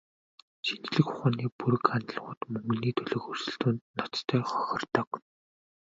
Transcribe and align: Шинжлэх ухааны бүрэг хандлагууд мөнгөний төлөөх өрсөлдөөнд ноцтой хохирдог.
Шинжлэх 0.65 1.07
ухааны 1.11 1.45
бүрэг 1.59 1.83
хандлагууд 1.89 2.41
мөнгөний 2.51 2.93
төлөөх 2.97 3.25
өрсөлдөөнд 3.31 3.81
ноцтой 3.97 4.41
хохирдог. 4.49 5.09